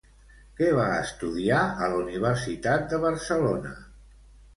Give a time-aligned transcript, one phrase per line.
[0.59, 3.75] Què va estudiar a la Universitat de Barcelona?